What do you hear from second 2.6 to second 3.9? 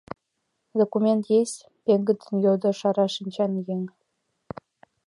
шара шинчан еҥ.